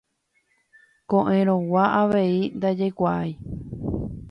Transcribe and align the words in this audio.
Ko'ẽrõgua 1.13 1.83
avei 2.01 2.39
ndajaikuáai. 2.57 3.31